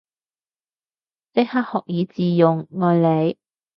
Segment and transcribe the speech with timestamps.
[1.31, 3.37] 即刻學以致用，愛你